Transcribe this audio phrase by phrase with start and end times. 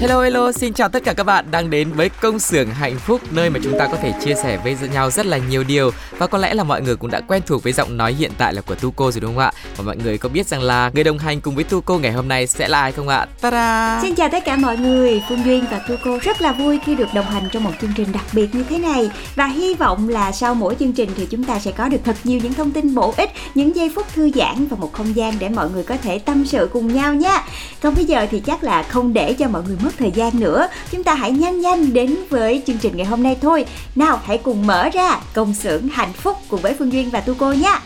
[0.00, 3.20] Hello hello, xin chào tất cả các bạn đang đến với công xưởng hạnh phúc
[3.30, 6.26] nơi mà chúng ta có thể chia sẻ với nhau rất là nhiều điều và
[6.26, 8.62] có lẽ là mọi người cũng đã quen thuộc với giọng nói hiện tại là
[8.62, 9.52] của Tuco rồi đúng không ạ?
[9.76, 12.28] Và mọi người có biết rằng là người đồng hành cùng với Tuco ngày hôm
[12.28, 13.26] nay sẽ là ai không ạ?
[13.40, 13.98] Ta-da!
[14.02, 17.08] Xin chào tất cả mọi người, Phương Duyên và Tuco rất là vui khi được
[17.14, 20.32] đồng hành trong một chương trình đặc biệt như thế này và hy vọng là
[20.32, 22.94] sau mỗi chương trình thì chúng ta sẽ có được thật nhiều những thông tin
[22.94, 25.96] bổ ích, những giây phút thư giãn và một không gian để mọi người có
[26.02, 27.42] thể tâm sự cùng nhau nhé.
[27.82, 30.68] Còn bây giờ thì chắc là không để cho mọi người mất thời gian nữa.
[30.90, 33.64] Chúng ta hãy nhanh nhanh đến với chương trình ngày hôm nay thôi.
[33.94, 37.34] Nào, hãy cùng mở ra công xưởng hạnh phúc cùng với phương duyên và tu
[37.38, 37.78] cô nhé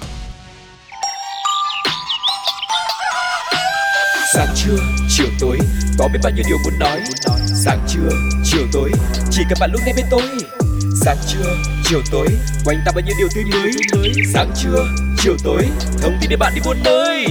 [4.34, 4.76] sáng trưa,
[5.08, 5.58] chiều tối,
[5.98, 7.00] có biết bao nhiêu điều muốn nói.
[7.64, 8.08] Sáng trưa,
[8.44, 8.90] chiều tối,
[9.30, 10.22] chỉ cần bạn lúc nghe bên tôi.
[11.04, 12.26] Sáng trưa, chiều tối,
[12.64, 13.72] quanh ta bao nhiêu điều tươi mới.
[14.34, 14.86] Sáng trưa,
[15.18, 15.62] chiều tối,
[16.02, 17.26] thông tin để bạn đi buôn nơi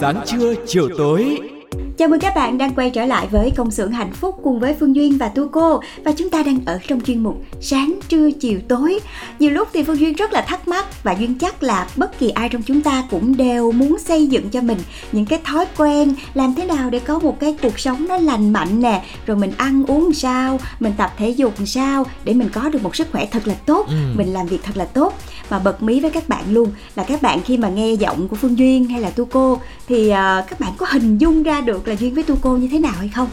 [0.00, 1.53] sáng trưa, chiều tối
[1.96, 4.74] Chào mừng các bạn đang quay trở lại với công xưởng hạnh phúc cùng với
[4.80, 8.30] Phương Duyên và Tu Cô và chúng ta đang ở trong chuyên mục sáng trưa
[8.30, 8.98] chiều tối.
[9.38, 12.28] Nhiều lúc thì Phương Duyên rất là thắc mắc và Duyên chắc là bất kỳ
[12.28, 14.78] ai trong chúng ta cũng đều muốn xây dựng cho mình
[15.12, 18.52] những cái thói quen làm thế nào để có một cái cuộc sống nó lành
[18.52, 22.68] mạnh nè, rồi mình ăn uống sao, mình tập thể dục sao để mình có
[22.68, 23.94] được một sức khỏe thật là tốt, ừ.
[24.16, 25.14] mình làm việc thật là tốt
[25.50, 26.70] mà bật mí với các bạn luôn.
[26.96, 30.10] Là các bạn khi mà nghe giọng của Phương Duyên hay là Tu Cô thì
[30.10, 30.14] uh,
[30.50, 32.94] các bạn có hình dung ra được là Duyên với Tu Cô như thế nào
[32.98, 33.28] hay không?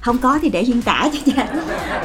[0.00, 1.46] không có thì để duyên tả cho nha.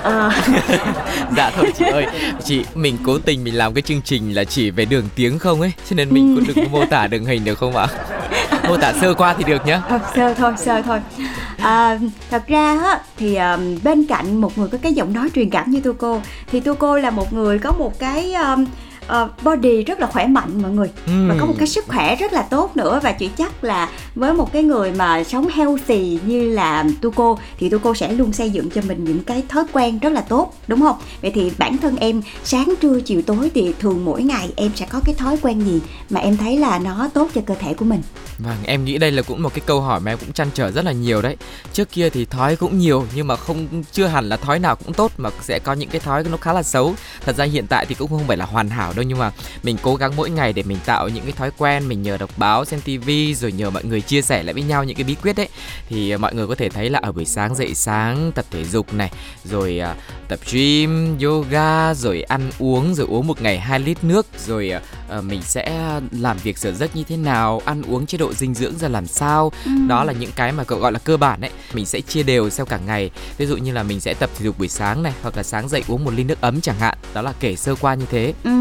[0.02, 0.32] Ờ.
[1.38, 2.06] dạ thôi chị ơi.
[2.46, 5.62] Chị mình cố tình mình làm cái chương trình là chỉ về đường tiếng không
[5.62, 7.88] ấy cho nên mình cũng đừng mô tả đường hình được không ạ?
[8.68, 9.82] Mô tả sơ qua thì được nhá.
[9.90, 11.00] Thôi sơ thôi sơ thôi.
[11.58, 15.50] À, thật ra á thì um, bên cạnh một người có cái giọng nói truyền
[15.50, 16.22] cảm như tu cô
[16.52, 18.66] thì tu cô là một người có một cái um,
[19.24, 21.28] uh, body rất là khỏe mạnh mọi người ừ.
[21.30, 24.34] và có một cái sức khỏe rất là tốt nữa và chị chắc là với
[24.34, 28.70] một cái người mà sống healthy như là Tuco thì Tuco sẽ luôn xây dựng
[28.70, 31.96] cho mình những cái thói quen rất là tốt đúng không vậy thì bản thân
[31.96, 35.62] em sáng trưa chiều tối thì thường mỗi ngày em sẽ có cái thói quen
[35.62, 38.02] gì mà em thấy là nó tốt cho cơ thể của mình
[38.40, 40.72] Vâng, em nghĩ đây là cũng một cái câu hỏi mà em cũng chăn trở
[40.72, 41.38] rất là nhiều đấy.
[41.74, 44.94] Trước kia thì thói cũng nhiều nhưng mà không chưa hẳn là thói nào cũng
[44.94, 46.96] tốt mà sẽ có những cái thói nó khá là xấu.
[47.26, 49.32] Thật ra hiện tại thì cũng không phải là hoàn hảo đâu nhưng mà
[49.64, 52.30] mình cố gắng mỗi ngày để mình tạo những cái thói quen, mình nhờ đọc
[52.38, 55.16] báo, xem tivi rồi nhờ mọi người chia sẻ lại với nhau những cái bí
[55.16, 55.50] quyết đấy
[55.90, 58.94] thì mọi người có thể thấy là ở buổi sáng dậy sáng tập thể dục
[58.94, 59.12] này,
[59.44, 64.28] rồi uh, tập gym, yoga, rồi ăn uống, rồi uống một ngày 2 lít nước,
[64.46, 64.72] rồi
[65.18, 68.54] uh, mình sẽ làm việc sở giấc như thế nào, ăn uống chế độ dinh
[68.54, 69.52] dưỡng ra làm sao.
[69.66, 69.72] Ừ.
[69.88, 72.50] đó là những cái mà cậu gọi là cơ bản đấy mình sẽ chia đều
[72.50, 73.12] theo cả ngày.
[73.38, 75.70] Ví dụ như là mình sẽ tập thể dục buổi sáng này hoặc là sáng
[75.70, 76.98] dậy uống một ly nước ấm chẳng hạn.
[77.14, 78.34] Đó là kể sơ qua như thế.
[78.44, 78.52] Ừ.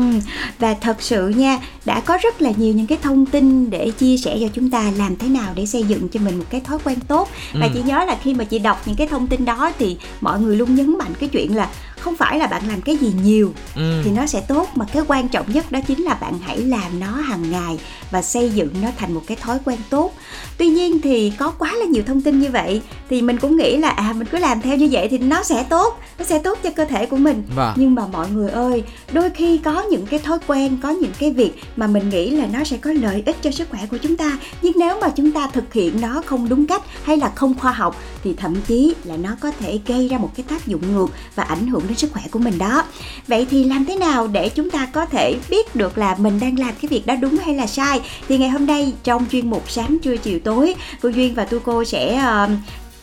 [0.58, 4.16] và thật sự nha đã có rất là nhiều những cái thông tin để chia
[4.16, 6.78] sẻ cho chúng ta làm thế nào để xây dựng cho mình một cái thói
[6.84, 7.72] quen tốt và ừ.
[7.74, 10.56] chị nhớ là khi mà chị đọc những cái thông tin đó thì mọi người
[10.56, 11.68] luôn nhấn mạnh cái chuyện là
[12.02, 14.02] không phải là bạn làm cái gì nhiều ừ.
[14.04, 17.00] thì nó sẽ tốt mà cái quan trọng nhất đó chính là bạn hãy làm
[17.00, 17.78] nó hàng ngày
[18.10, 20.12] và xây dựng nó thành một cái thói quen tốt
[20.58, 23.76] tuy nhiên thì có quá là nhiều thông tin như vậy thì mình cũng nghĩ
[23.76, 26.58] là à mình cứ làm theo như vậy thì nó sẽ tốt nó sẽ tốt
[26.62, 27.72] cho cơ thể của mình vâng.
[27.76, 31.30] nhưng mà mọi người ơi đôi khi có những cái thói quen có những cái
[31.30, 34.16] việc mà mình nghĩ là nó sẽ có lợi ích cho sức khỏe của chúng
[34.16, 37.54] ta nhưng nếu mà chúng ta thực hiện nó không đúng cách hay là không
[37.58, 40.94] khoa học thì thậm chí là nó có thể gây ra một cái tác dụng
[40.94, 42.84] ngược và ảnh hưởng đến sức khỏe của mình đó.
[43.28, 46.58] Vậy thì làm thế nào để chúng ta có thể biết được là mình đang
[46.58, 48.00] làm cái việc đó đúng hay là sai?
[48.28, 51.58] Thì ngày hôm nay trong chuyên mục sáng trưa chiều tối Phương Duyên và Tu
[51.58, 52.50] Cô sẽ uh,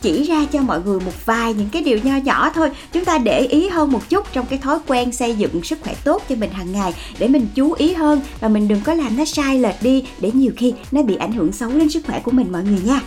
[0.02, 2.70] chỉ ra cho mọi người một vài những cái điều nho nhỏ thôi.
[2.94, 5.94] Chúng ta để ý hơn một chút trong cái thói quen xây dựng sức khỏe
[6.04, 9.18] tốt cho mình hàng ngày để mình chú ý hơn và mình đừng có làm
[9.18, 12.20] nó sai lệch đi để nhiều khi nó bị ảnh hưởng xấu đến sức khỏe
[12.20, 13.02] của mình mọi người nha.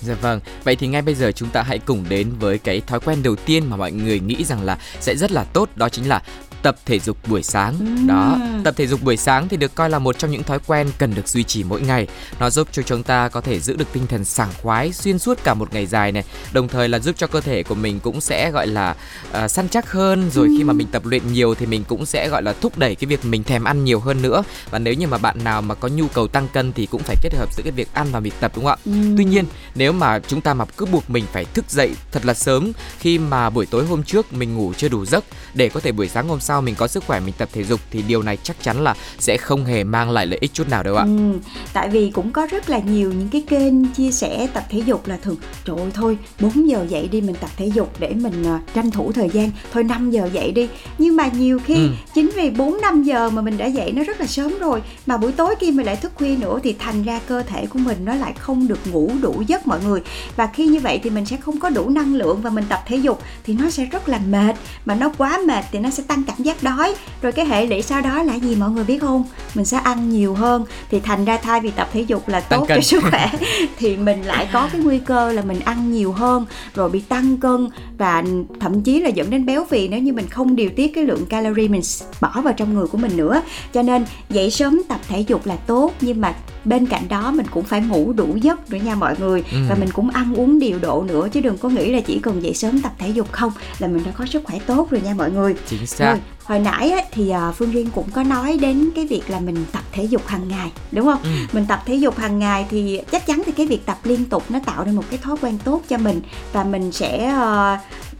[0.00, 3.00] Dạ vâng, vậy thì ngay bây giờ chúng ta hãy cùng đến với cái thói
[3.00, 6.08] quen đầu tiên mà mọi người nghĩ rằng là sẽ rất là tốt đó chính
[6.08, 6.22] là
[6.62, 8.06] tập thể dục buổi sáng.
[8.06, 10.88] Đó, tập thể dục buổi sáng thì được coi là một trong những thói quen
[10.98, 12.06] cần được duy trì mỗi ngày.
[12.40, 15.38] Nó giúp cho chúng ta có thể giữ được tinh thần sảng khoái xuyên suốt
[15.44, 18.20] cả một ngày dài này, đồng thời là giúp cho cơ thể của mình cũng
[18.20, 18.96] sẽ gọi là
[19.32, 22.28] à, săn chắc hơn rồi khi mà mình tập luyện nhiều thì mình cũng sẽ
[22.28, 24.42] gọi là thúc đẩy cái việc mình thèm ăn nhiều hơn nữa.
[24.70, 27.16] Và nếu như mà bạn nào mà có nhu cầu tăng cân thì cũng phải
[27.22, 29.14] kết hợp giữa cái việc ăn và việc tập đúng không ạ?
[29.16, 29.44] Tuy nhiên,
[29.74, 33.18] nếu mà chúng ta mà cứ buộc mình phải thức dậy thật là sớm khi
[33.18, 35.24] mà buổi tối hôm trước mình ngủ chưa đủ giấc
[35.54, 37.80] để có thể buổi sáng hôm sau mình có sức khỏe mình tập thể dục
[37.90, 40.82] thì điều này chắc chắn là sẽ không hề mang lại lợi ích chút nào
[40.82, 41.04] đâu ạ.
[41.04, 41.38] Ừ,
[41.72, 45.06] tại vì cũng có rất là nhiều những cái kênh chia sẻ tập thể dục
[45.06, 48.44] là thường trời ơi thôi 4 giờ dậy đi mình tập thể dục để mình
[48.46, 50.68] à, tranh thủ thời gian thôi 5 giờ dậy đi
[50.98, 51.88] nhưng mà nhiều khi Ừ.
[52.14, 55.16] chính vì 4 5 giờ mà mình đã dậy nó rất là sớm rồi mà
[55.16, 57.98] buổi tối khi mình lại thức khuya nữa thì thành ra cơ thể của mình
[58.04, 60.00] nó lại không được ngủ đủ giấc mọi người
[60.36, 62.80] và khi như vậy thì mình sẽ không có đủ năng lượng và mình tập
[62.86, 66.02] thể dục thì nó sẽ rất là mệt mà nó quá mệt thì nó sẽ
[66.08, 66.94] tăng cảm giác đói.
[67.22, 69.24] Rồi cái hệ lụy sau đó là gì mọi người biết không?
[69.54, 70.64] Mình sẽ ăn nhiều hơn.
[70.90, 73.30] Thì thành ra thay vì tập thể dục là tốt cho sức khỏe.
[73.78, 77.36] Thì mình lại có cái nguy cơ là mình ăn nhiều hơn rồi bị tăng
[77.36, 77.68] cân
[77.98, 78.24] và
[78.60, 81.26] thậm chí là dẫn đến béo phì nếu như mình không điều tiết cái lượng
[81.26, 81.82] calorie mình
[82.20, 83.42] bỏ vào trong người của mình nữa.
[83.72, 86.34] Cho nên dậy sớm tập thể dục là tốt nhưng mà
[86.68, 89.58] bên cạnh đó mình cũng phải ngủ đủ giấc nữa nha mọi người Ừ.
[89.68, 92.42] và mình cũng ăn uống điều độ nữa chứ đừng có nghĩ là chỉ cần
[92.42, 95.14] dậy sớm tập thể dục không là mình đã có sức khỏe tốt rồi nha
[95.14, 96.06] mọi người Chính xác.
[96.08, 99.40] rồi, hồi nãy á, thì à, Phương Duyên cũng có nói đến cái việc là
[99.40, 101.22] mình tập thể dục hàng ngày đúng không?
[101.22, 101.30] Ừ.
[101.52, 104.42] Mình tập thể dục hàng ngày thì chắc chắn thì cái việc tập liên tục
[104.48, 106.20] nó tạo nên một cái thói quen tốt cho mình
[106.52, 107.76] và mình sẽ ờ,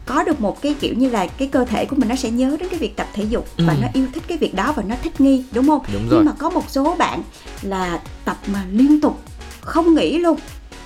[0.09, 2.57] có được một cái kiểu như là cái cơ thể của mình nó sẽ nhớ
[2.59, 3.79] đến cái việc tập thể dục và Ừ.
[3.81, 5.81] nó yêu thích cái việc đó và nó thích nghi đúng không?
[5.93, 6.17] Đúng rồi.
[6.19, 7.21] Nhưng mà có một số bạn
[7.61, 9.19] là tập mà liên tục
[9.61, 10.37] không nghỉ luôn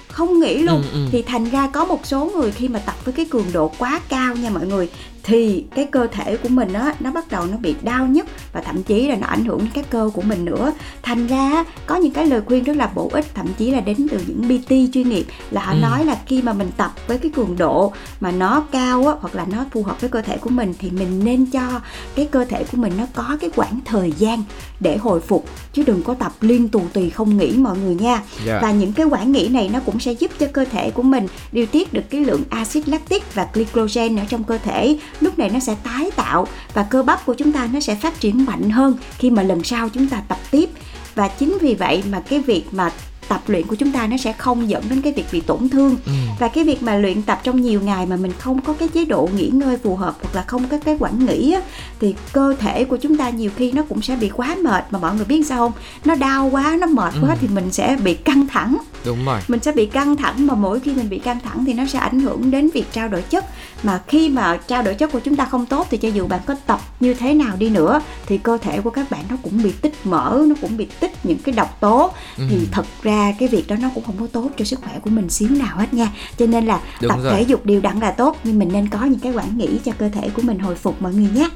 [0.08, 1.08] không nghỉ luôn Ừ, ừ.
[1.12, 4.02] thì thành ra có một số người khi mà tập với cái cường độ quá
[4.10, 4.90] cao nha mọi người
[5.24, 8.62] thì cái cơ thể của mình á nó bắt đầu nó bị đau nhức và
[8.62, 10.74] thậm chí là nó ảnh hưởng đến các cơ của mình nữa
[11.04, 14.08] thành ra có những cái lời khuyên rất là bổ ích thậm chí là đến
[14.12, 15.78] từ những PT chuyên nghiệp là họ Ừ.
[15.82, 19.36] nói là khi mà mình tập với cái cường độ mà nó cao á hoặc
[19.36, 21.82] là nó phù hợp với cơ thể của mình thì mình nên cho
[22.16, 24.44] cái cơ thể của mình nó có cái khoảng thời gian
[24.80, 28.22] để hồi phục chứ đừng có tập liên tù tùy không nghỉ mọi người nha
[28.46, 28.60] Dạ.
[28.62, 31.28] và những cái quản nghỉ này nó cũng sẽ giúp cho cơ thể của mình
[31.52, 35.50] điều tiết được cái lượng axit lactic và glycogen ở trong cơ thể lúc này
[35.50, 38.70] nó sẽ tái tạo và cơ bắp của chúng ta nó sẽ phát triển mạnh
[38.70, 40.70] hơn khi mà lần sau chúng ta tập tiếp.
[41.16, 42.92] Và chính vì vậy mà cái việc mà
[43.28, 45.96] tập luyện của chúng ta nó sẽ không dẫn đến cái việc bị tổn thương
[46.06, 46.12] Ừ.
[46.40, 49.06] và cái việc mà luyện tập trong nhiều ngày mà mình không có cái chế
[49.06, 51.62] độ nghỉ ngơi phù hợp hoặc là không có cái quản nghỉ á,
[52.00, 55.00] thì cơ thể của chúng ta nhiều khi nó cũng sẽ bị quá mệt mà
[55.00, 55.72] mọi người biết sao không
[56.06, 57.36] nó đau quá nó mệt quá Ừ.
[57.42, 59.40] thì mình sẽ bị căng thẳng Đúng rồi.
[59.48, 62.00] mình sẽ bị căng thẳng mà mỗi khi mình bị căng thẳng thì nó sẽ
[62.00, 63.46] ảnh hưởng đến việc trao đổi chất
[63.84, 66.40] mà khi mà trao đổi chất của chúng ta không tốt thì cho dù bạn
[66.46, 69.64] có tập như thế nào đi nữa thì cơ thể của các bạn nó cũng
[69.64, 72.44] bị tích mỡ nó cũng bị tích những cái độc tố Ừ.
[72.50, 75.10] thì thật ra cái việc đó nó cũng không có tốt cho sức khỏe của
[75.10, 77.34] mình xíu nào hết nha cho nên là Đúng tập rồi.
[77.34, 79.92] thể dục đều đặn là tốt nhưng mình nên có những cái quản nghỉ cho
[79.98, 81.50] cơ thể của mình hồi phục mọi người nhé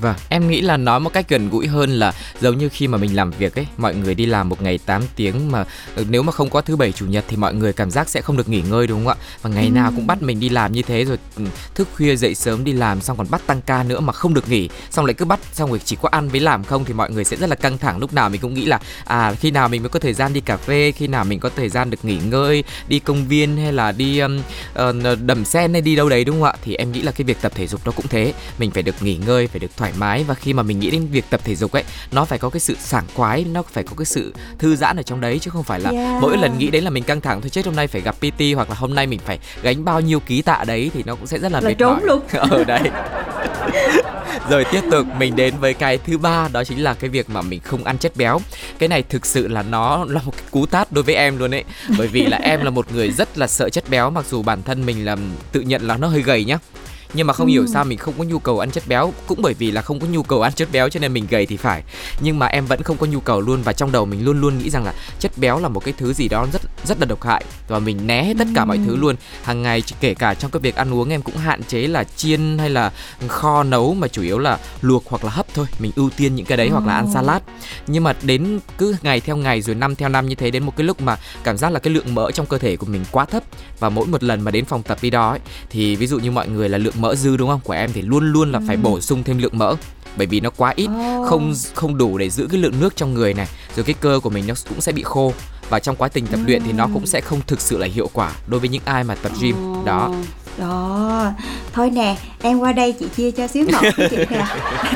[0.00, 2.98] Vâng, em nghĩ là nói một cách gần gũi hơn là giống như khi mà
[2.98, 5.64] mình làm việc ấy, mọi người đi làm một ngày 8 tiếng mà
[5.96, 8.20] ừ, nếu mà không có thứ bảy chủ nhật thì mọi người cảm giác sẽ
[8.20, 9.24] không được nghỉ ngơi đúng không ạ?
[9.42, 11.44] Và ngày nào cũng bắt mình đi làm như thế rồi ừ,
[11.74, 14.48] thức khuya dậy sớm đi làm xong còn bắt tăng ca nữa mà không được
[14.48, 17.10] nghỉ, xong lại cứ bắt xong rồi chỉ có ăn với làm không thì mọi
[17.10, 19.68] người sẽ rất là căng thẳng lúc nào mình cũng nghĩ là à khi nào
[19.68, 22.04] mình mới có thời gian đi cà phê, khi nào mình có thời gian được
[22.04, 24.40] nghỉ ngơi, đi công viên hay là đi um,
[24.74, 26.54] ờ, đầm sen hay đi đâu đấy đúng không ạ?
[26.62, 29.02] Thì em nghĩ là cái việc tập thể dục nó cũng thế, mình phải được
[29.02, 31.54] nghỉ ngơi, phải được thoải mái và khi mà mình nghĩ đến việc tập thể
[31.56, 34.76] dục ấy, nó phải có cái sự sảng khoái, nó phải có cái sự thư
[34.76, 36.22] giãn ở trong đấy chứ không phải là Yeah.
[36.22, 38.42] mỗi lần nghĩ đến là mình căng thẳng thôi chết hôm nay phải gặp PT
[38.54, 41.26] hoặc là hôm nay mình phải gánh bao nhiêu ký tạ đấy thì nó cũng
[41.26, 42.00] sẽ rất là, Là mệt trốn mỏi.
[42.06, 42.20] luôn.
[42.50, 42.80] ở đấy.
[44.50, 47.42] Rồi tiếp tục mình đến với cái thứ ba đó chính là cái việc mà
[47.42, 48.40] mình không ăn chất béo.
[48.78, 51.54] Cái này thực sự là nó là một cái cú tát đối với em luôn
[51.54, 51.64] ấy.
[51.98, 54.62] Bởi vì là em là một người rất là sợ chất béo mặc dù bản
[54.62, 55.16] thân mình là
[55.52, 56.58] tự nhận là nó hơi gầy nhá.
[57.14, 59.54] Nhưng mà không hiểu sao mình không có nhu cầu ăn chất béo Cũng bởi
[59.54, 61.82] vì là không có nhu cầu ăn chất béo cho nên mình gầy thì phải.
[62.20, 64.58] Nhưng mà em vẫn không có nhu cầu luôn Và trong đầu mình luôn luôn
[64.58, 67.22] nghĩ rằng là chất béo là một cái thứ gì đó rất rất là độc
[67.22, 69.16] hại Và mình né hết tất cả mọi thứ luôn.
[69.42, 72.58] Hàng ngày kể cả trong cái việc ăn uống em cũng hạn chế là chiên
[72.58, 72.92] hay là
[73.28, 75.66] kho nấu mà chủ yếu là luộc hoặc là hấp thôi.
[75.78, 77.42] Mình ưu tiên những cái đấy hoặc là ăn salad.
[77.86, 80.72] Nhưng mà đến cứ ngày theo ngày rồi năm theo năm như thế đến một
[80.76, 83.24] cái lúc mà cảm giác là cái lượng mỡ trong cơ thể của mình quá
[83.24, 83.42] thấp.
[83.78, 86.30] Và mỗi một lần mà đến phòng tập đi đó ấy, thì ví dụ như
[86.30, 87.60] mọi người là lượng mỡ dư đúng không?
[87.64, 89.74] Của em thì luôn luôn là phải bổ sung thêm lượng mỡ.
[90.16, 90.88] Bởi vì nó quá ít
[91.28, 93.48] không không đủ để giữ cái lượng nước trong người này.
[93.76, 95.32] Rồi cái cơ của mình nó cũng sẽ bị khô.
[95.70, 98.10] Và trong quá trình tập luyện thì nó cũng sẽ không thực sự là hiệu
[98.12, 99.56] quả đối với những ai mà tập gym.
[99.84, 100.14] Đó.
[100.58, 101.32] Đó.
[101.72, 104.26] Thôi nè em qua đây chị chia cho xíu ngọt với chị nè.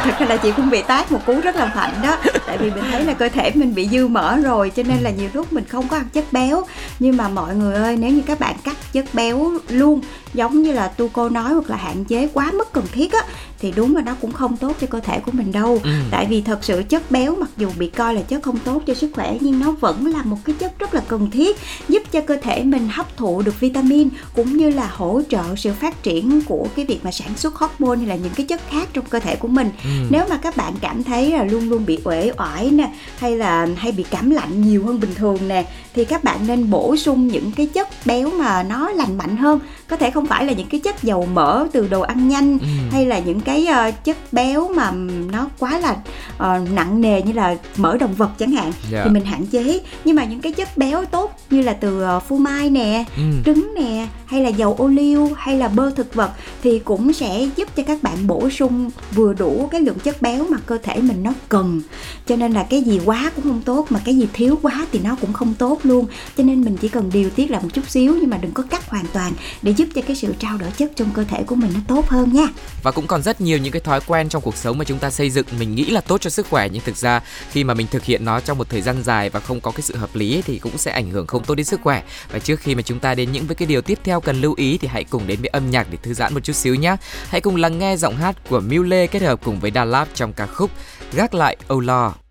[0.05, 2.17] Thật ra là chị cũng bị tát một cú rất là mạnh đó
[2.53, 5.11] tại vì mình thấy là cơ thể mình bị dư mỡ rồi cho nên là
[5.11, 6.63] nhiều lúc mình không có ăn chất béo
[6.99, 10.01] nhưng mà mọi người ơi nếu như các bạn cắt chất béo luôn
[10.35, 13.21] giống như là tu cô nói hoặc là hạn chế quá mức cần thiết á
[13.59, 15.91] thì đúng là nó cũng không tốt cho cơ thể của mình đâu ừ.
[16.11, 18.95] tại vì thật sự chất béo mặc dù bị coi là chất không tốt cho
[18.95, 21.57] sức khỏe nhưng nó vẫn là một cái chất rất là cần thiết
[21.89, 25.73] giúp cho cơ thể mình hấp thụ được vitamin cũng như là hỗ trợ sự
[25.73, 28.89] phát triển của cái việc mà sản xuất hormone hay là những cái chất khác
[28.93, 29.91] trong cơ thể của mình ừ.
[30.11, 33.69] nếu mà các bạn cảm thấy là luôn luôn bị uể oải nè hay là
[33.77, 37.29] hay bị cảm lạnh nhiều hơn bình thường nè thì các bạn nên bổ sung
[37.29, 39.59] những cái chất béo mà nó lành mạnh hơn
[39.89, 42.67] có thể không phải là những cái chất dầu mỡ từ đồ ăn nhanh ừ.
[42.91, 44.91] hay là những cái uh, chất béo mà
[45.33, 45.97] nó quá là
[46.37, 48.75] uh, nặng nề như là mỡ động vật chẳng hạn yeah.
[48.91, 49.03] Dạ.
[49.05, 52.23] thì mình hạn chế nhưng mà những cái chất béo tốt như là từ uh,
[52.23, 53.23] phô mai nè ừ.
[53.45, 56.31] trứng nè hay là dầu ô liu hay là bơ thực vật
[56.63, 60.47] thì cũng sẽ giúp cho các bạn bổ sung vừa đủ cái lượng chất béo
[60.51, 61.81] mà cơ thể mình nó cần
[62.27, 64.87] cho cho nên là cái gì quá cũng không tốt, mà cái gì thiếu quá
[64.93, 66.07] thì nó cũng không tốt luôn.
[66.37, 68.63] Cho nên mình chỉ cần điều tiết lại một chút xíu, nhưng mà đừng có
[68.63, 71.55] cắt hoàn toàn để giúp cho cái sự trao đổi chất trong cơ thể của
[71.55, 72.47] mình nó tốt hơn nha.
[72.83, 75.11] Và cũng còn rất nhiều những cái thói quen trong cuộc sống mà chúng ta
[75.11, 77.21] xây dựng, mình nghĩ là tốt cho sức khỏe, nhưng thực ra
[77.51, 79.83] khi mà mình thực hiện nó trong một thời gian dài và không có cái
[79.83, 82.03] sự hợp lý thì cũng sẽ ảnh hưởng không tốt đến sức khỏe.
[82.33, 84.55] Và trước khi mà chúng ta đến những với cái điều tiếp theo cần lưu
[84.57, 86.97] ý thì hãy cùng đến với âm nhạc để thư giãn một chút xíu nhé
[87.29, 90.09] hãy cùng lắng nghe giọng hát của Miu Lê kết hợp cùng với Đà Lạt
[90.15, 90.71] trong ca khúc
[91.13, 92.22] Gác lại Âu Lo.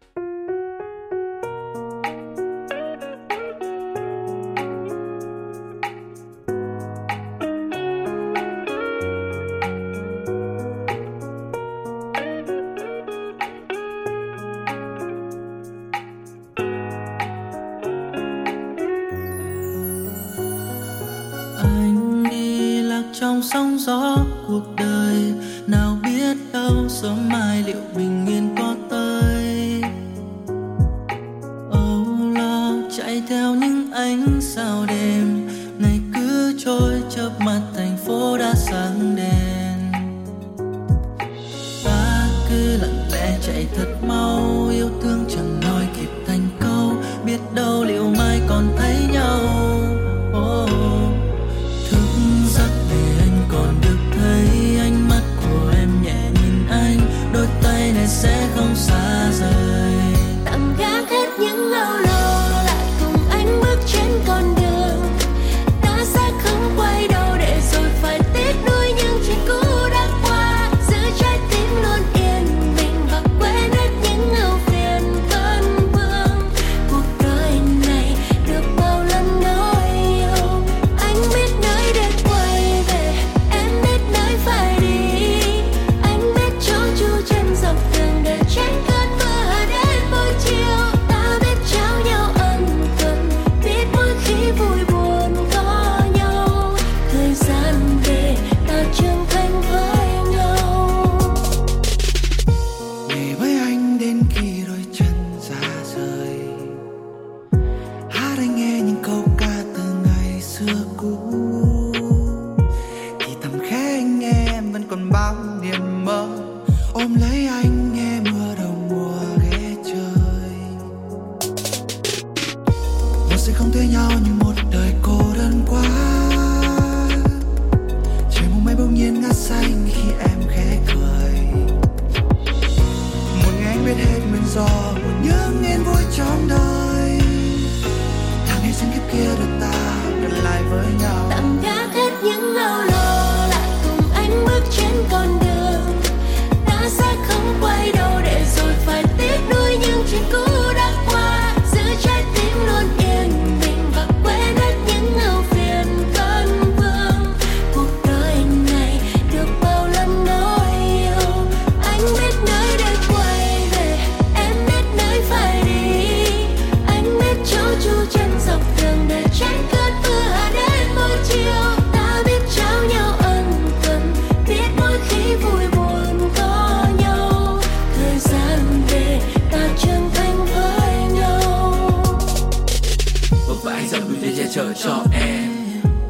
[23.41, 24.17] sóng gió
[24.47, 25.33] cuộc đời.
[25.67, 28.20] Nào biết đâu sớm mai liệu bình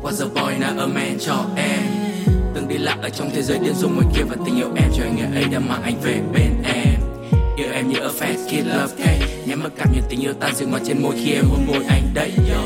[0.02, 1.84] qua giờ boy na ở man cho em,
[2.56, 4.92] từng đi lạc ở trong thế giới tiễn du môi kia và tình yêu em
[4.98, 7.00] cho anh ngày ấy đã mang anh về bên em.
[7.58, 10.56] Yêu em như a fast kid love cake nhắm mắt cảm nhận tình yêu tan
[10.56, 12.62] dừng mặt trên môi khi em hôn môi anh đấy yo.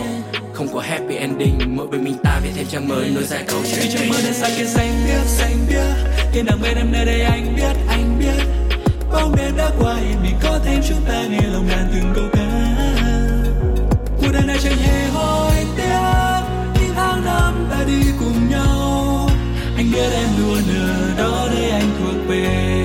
[0.54, 3.62] Không có happy ending mỗi bên mình ta viết thêm trang mới nối dài câu
[3.72, 7.06] chuyện trong mơ đen xa kia xanh biếc xanh biếc thiên đàng bên em nơi
[7.06, 8.46] đây anh biết anh biết.
[9.12, 12.24] Bóng đêm đã qua yên bình có thêm chúng ta nghe lòng ngàn từng câu
[12.34, 12.46] ca.
[14.22, 15.45] Cuộc đời này chẳng hề hối
[15.78, 16.42] tiếc
[16.82, 19.30] những tháng năm đã đi cùng nhau.
[19.78, 22.85] Anh biết em luôn ở đó để anh thuộc về.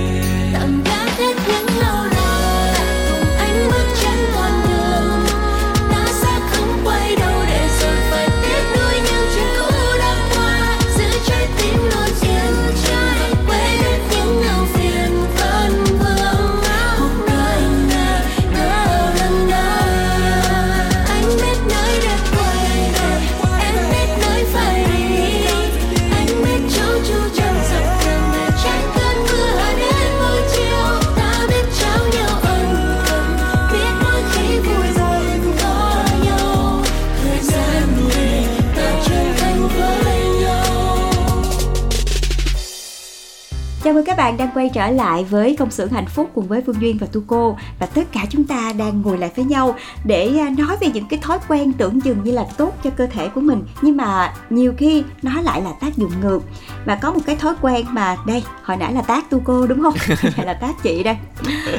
[44.01, 46.81] Mừng các bạn đang quay trở lại với công xưởng hạnh phúc cùng với Phương
[46.81, 50.39] Duyên và Tu Cô và tất cả chúng ta đang ngồi lại với nhau để
[50.39, 53.29] à, nói về những cái thói quen tưởng chừng như là tốt cho cơ thể
[53.29, 56.41] của mình nhưng mà nhiều khi nó lại là tác dụng ngược
[56.85, 59.83] và có một cái thói quen mà đây hồi nãy là tác Tu Cô đúng
[59.83, 59.95] không?
[60.35, 61.17] Hay là tác chị đây?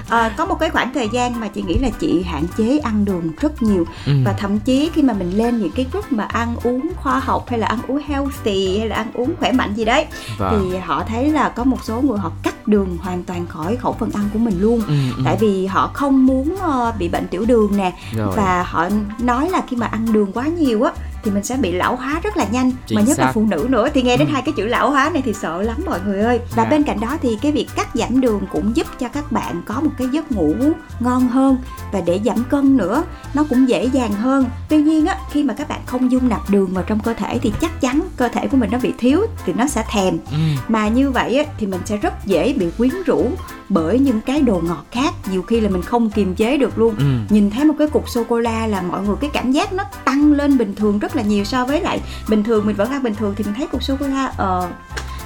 [0.10, 3.06] À, có một cái khoảng thời gian mà chị nghĩ là chị hạn chế ăn
[3.06, 4.14] đường rất nhiều Ừ.
[4.26, 7.46] và thậm chí khi mà mình lên những cái group mà ăn uống khoa học
[7.50, 10.06] hay là ăn uống healthy hay là ăn uống khỏe mạnh gì đấy
[10.38, 10.70] Vâng.
[10.72, 13.94] thì họ thấy là có một số người họ cắt đường hoàn toàn khỏi khẩu
[14.00, 15.22] phần ăn của mình luôn Ừ, ừ.
[15.26, 18.34] tại vì họ không muốn ờ, bị bệnh tiểu đường nè Rồi.
[18.38, 18.90] và họ
[19.20, 20.92] nói là khi mà ăn đường quá nhiều á
[21.24, 23.32] thì mình sẽ bị lão hóa rất là nhanh Chính mà nhất là xác.
[23.34, 24.32] phụ nữ nữa thì nghe đến Ừ.
[24.34, 26.70] hai cái chữ lão hóa này thì sợ lắm mọi người ơi và Dạ.
[26.70, 29.82] bên cạnh đó thì cái việc cắt giảm đường cũng giúp cho các bạn có
[29.82, 30.56] một cái giấc ngủ
[31.00, 31.58] ngon hơn
[31.92, 35.54] và để giảm cân nữa nó cũng dễ dàng hơn tuy nhiên á khi mà
[35.54, 38.48] các bạn không dung nạp đường vào trong cơ thể thì chắc chắn cơ thể
[38.48, 40.38] của mình nó bị thiếu thì nó sẽ thèm Ừ.
[40.68, 43.30] mà như vậy á, thì mình sẽ rất dễ bị quyến rũ
[43.70, 46.96] bởi những cái đồ ngọt khác nhiều khi là mình không kiềm chế được luôn
[46.98, 47.04] Ừ.
[47.30, 49.84] nhìn thấy một cái cục sô cô la là mọi người cái cảm giác nó
[50.06, 53.04] tăng lên bình thường rất là nhiều so với lại bình thường mình vẫn ăn
[53.04, 54.70] bình thường thì mình thấy cục sô cô la ờ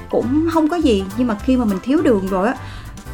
[0.10, 2.56] cũng không có gì nhưng mà khi mà mình thiếu đường rồi á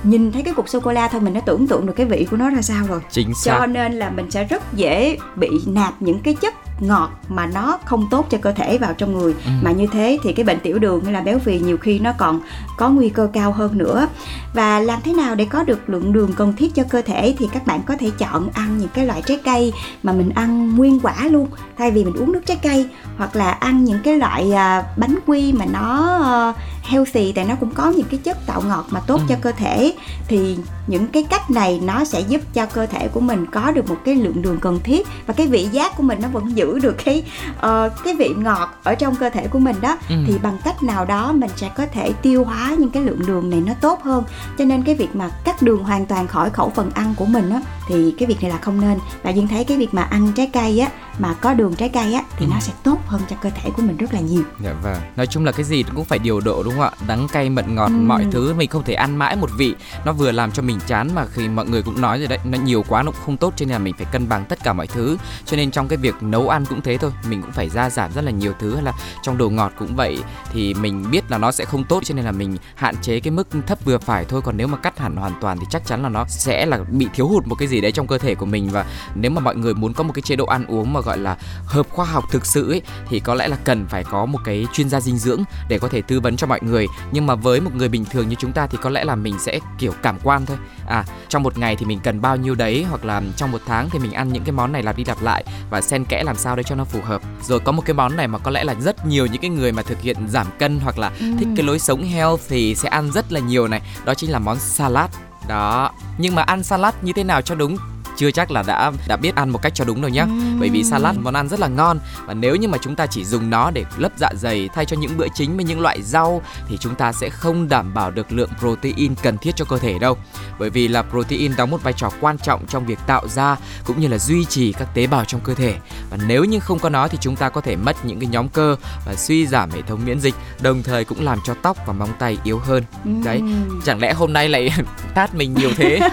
[0.03, 2.27] nhìn thấy cái cục sô cô la thôi mình đã tưởng tượng được cái vị
[2.31, 3.65] của nó ra sao rồi Chính cho xác.
[3.65, 8.07] nên là mình sẽ rất dễ bị nạp những cái chất ngọt mà nó không
[8.11, 9.33] tốt cho cơ thể vào trong người.
[9.45, 9.51] Ừ.
[9.61, 12.11] mà như thế thì cái bệnh tiểu đường hay là béo phì nhiều khi nó
[12.17, 12.39] còn
[12.77, 14.07] có nguy cơ cao hơn nữa.
[14.53, 17.49] Và làm thế nào để có được lượng đường cần thiết cho cơ thể thì
[17.53, 20.99] các bạn có thể chọn ăn những cái loại trái cây mà mình ăn nguyên
[20.99, 21.47] quả luôn.
[21.77, 25.15] Thay vì mình uống nước trái cây hoặc là ăn những cái loại à, bánh
[25.25, 28.99] quy mà nó à, healthy tại nó cũng có những cái chất tạo ngọt mà
[28.99, 29.25] tốt Ừ.
[29.29, 29.93] cho cơ thể
[30.27, 33.89] thì những cái cách này nó sẽ giúp cho cơ thể của mình có được
[33.89, 36.79] một cái lượng đường cần thiết và cái vị giác của mình nó vẫn giữ
[36.79, 37.23] được cái
[37.59, 40.15] ờ, cái vị ngọt ở trong cơ thể của mình đó Ừ.
[40.27, 43.49] thì bằng cách nào đó mình sẽ có thể tiêu hóa những cái lượng đường
[43.49, 44.23] này nó tốt hơn
[44.57, 47.49] cho nên cái việc mà cắt đường hoàn toàn khỏi khẩu phần ăn của mình
[47.49, 50.31] á thì cái việc này là không nên và duyên thấy cái việc mà ăn
[50.35, 50.89] trái cây á
[51.21, 52.49] mà có đường trái cây á thì Ừ.
[52.53, 55.01] nó sẽ tốt hơn cho cơ thể của mình rất là nhiều Dạ vâng.
[55.15, 56.91] Nói chung là cái gì cũng phải điều độ đúng không ạ?
[57.07, 57.93] Đắng cay mận ngọt Ừ.
[57.95, 59.75] mọi thứ mình không thể ăn mãi một vị.
[60.05, 62.57] Nó vừa làm cho mình chán mà khi mọi người cũng nói rồi đấy, nó
[62.57, 64.73] nhiều quá nó cũng không tốt cho nên là mình phải cân bằng tất cả
[64.73, 65.17] mọi thứ.
[65.45, 68.11] Cho nên trong cái việc nấu ăn cũng thế thôi, mình cũng phải gia giảm
[68.13, 71.37] rất là nhiều thứ hay là trong đồ ngọt cũng vậy thì mình biết là
[71.37, 74.25] nó sẽ không tốt cho nên là mình hạn chế cái mức thấp vừa phải
[74.25, 76.79] thôi còn nếu mà cắt hẳn hoàn toàn thì chắc chắn là nó sẽ là
[76.91, 79.41] bị thiếu hụt một cái gì đấy trong cơ thể của mình và nếu mà
[79.41, 82.05] mọi người muốn có một cái chế độ ăn uống mà gọi là hợp khoa
[82.05, 84.99] học thực sự ấy thì có lẽ là cần phải có một cái chuyên gia
[85.01, 86.87] dinh dưỡng để có thể tư vấn cho mọi người.
[87.11, 89.39] Nhưng mà với một người bình thường như chúng ta thì có lẽ là mình
[89.39, 90.57] sẽ kiểu cảm quan thôi.
[90.87, 93.89] À trong một ngày thì mình cần bao nhiêu đấy hoặc là trong một tháng
[93.89, 96.35] thì mình ăn những cái món này lặp đi lặp lại và xen kẽ làm
[96.35, 97.21] sao để cho nó phù hợp.
[97.43, 99.71] Rồi có một cái món này mà có lẽ là rất nhiều những cái người
[99.71, 101.25] mà thực hiện giảm cân hoặc là Ừ.
[101.39, 103.81] thích cái lối sống health thì sẽ ăn rất là nhiều này.
[104.05, 105.09] Đó chính là món salad.
[105.47, 105.91] Đó.
[106.17, 107.77] Nhưng mà ăn salad như thế nào cho đúng
[108.21, 110.25] chưa chắc là đã đã biết ăn một cách cho đúng đâu nhá.
[110.59, 111.99] Bởi vì salad món ăn rất là ngon.
[112.25, 114.97] Và nếu như mà chúng ta chỉ dùng nó để lấp dạ dày thay cho
[114.97, 118.31] những bữa chính với những loại rau thì chúng ta sẽ không đảm bảo được
[118.31, 120.17] lượng protein cần thiết cho cơ thể đâu.
[120.59, 123.99] Bởi vì là protein đóng một vai trò quan trọng trong việc tạo ra cũng
[123.99, 125.75] như là duy trì các tế bào trong cơ thể.
[126.09, 128.49] Và nếu như không có nó thì chúng ta có thể mất những cái nhóm
[128.49, 131.93] cơ và suy giảm hệ thống miễn dịch đồng thời cũng làm cho tóc và
[131.93, 132.83] móng tay yếu hơn.
[133.23, 133.81] Đấy Ừm.
[133.85, 134.69] chẳng lẽ hôm nay lại
[135.15, 135.99] tát mình nhiều thế?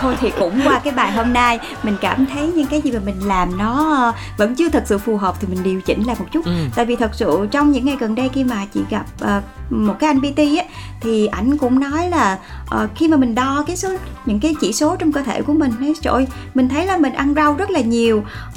[0.00, 3.00] Thôi thì cũng qua cái bài hôm nay mình cảm thấy những cái gì mà
[3.04, 6.16] mình làm nó ờ, vẫn chưa thật sự phù hợp thì mình điều chỉnh lại
[6.18, 6.52] một chút ừ.
[6.74, 9.94] tại vì thật sự trong những ngày gần đây khi mà chị gặp ờ, một
[9.98, 10.64] cái anh PT á
[11.00, 12.38] thì ảnh cũng nói là
[12.74, 13.88] uh, khi mà mình đo cái số
[14.26, 16.96] những cái chỉ số trong cơ thể của mình thấy trời ơi, mình thấy là
[16.96, 18.54] mình ăn rau rất là nhiều uh,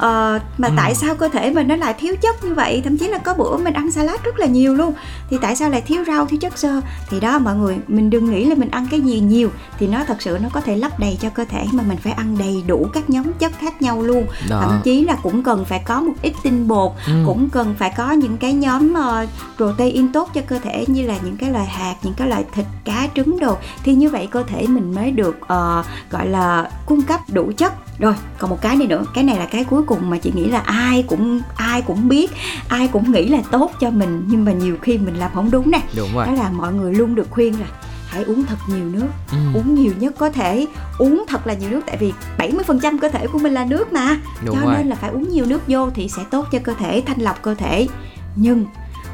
[0.57, 0.73] mà Ừ.
[0.77, 3.33] tại sao cơ thể mình nó lại thiếu chất như vậy thậm chí là có
[3.33, 4.93] bữa mình ăn salad rất là nhiều luôn
[5.29, 8.31] thì tại sao lại thiếu rau thiếu chất xơ thì đó mọi người mình đừng
[8.31, 9.49] nghĩ là mình ăn cái gì nhiều
[9.79, 12.13] thì nó thật sự nó có thể lấp đầy cho cơ thể mà mình phải
[12.13, 14.61] ăn đầy đủ các nhóm chất khác nhau luôn Đó.
[14.65, 17.13] thậm chí là cũng cần phải có một ít tinh bột Ừ.
[17.25, 21.15] cũng cần phải có những cái nhóm uh, protein tốt cho cơ thể như là
[21.25, 23.57] những cái loại hạt những cái loại thịt cá trứng đồ.
[23.83, 27.73] Thì như vậy cơ thể mình mới được ờ, gọi là cung cấp đủ chất.
[27.99, 29.03] Rồi còn một cái này nữa.
[29.13, 32.31] Cái này là cái cuối cùng mà chị nghĩ là ai cũng ai cũng biết
[32.67, 34.23] ai cũng nghĩ là tốt cho mình.
[34.27, 35.81] Nhưng mà nhiều khi mình làm không đúng nè.
[35.95, 36.25] Đúng rồi.
[36.25, 37.65] Đó là mọi người luôn được khuyên là
[38.07, 39.07] hãy uống thật nhiều nước.
[39.31, 39.37] Ừ.
[39.53, 40.65] uống nhiều nhất có thể.
[40.97, 44.17] Uống thật là nhiều nước tại vì 70% cơ thể của mình là nước mà.
[44.45, 44.75] Đúng cho rồi.
[44.77, 47.41] nên là phải uống nhiều nước vô thì sẽ tốt cho cơ thể thanh lọc
[47.41, 47.87] cơ thể.
[48.35, 48.65] Nhưng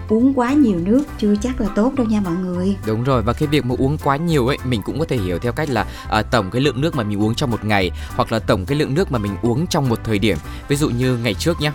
[0.10, 3.34] uống quá nhiều nước chưa chắc là tốt đâu nha mọi người Đúng rồi và
[3.34, 5.86] cái việc mà uống quá nhiều ấy mình cũng có thể hiểu theo cách là
[6.10, 8.78] à, tổng cái lượng nước mà mình uống trong một ngày hoặc là tổng cái
[8.78, 10.38] lượng nước mà mình uống trong một thời điểm.
[10.68, 11.74] Ví dụ như ngày trước nhá